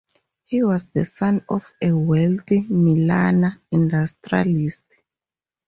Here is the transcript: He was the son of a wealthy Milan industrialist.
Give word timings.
He 0.45 0.63
was 0.63 0.87
the 0.87 1.05
son 1.05 1.45
of 1.47 1.71
a 1.79 1.91
wealthy 1.91 2.61
Milan 2.61 3.61
industrialist. 3.69 4.81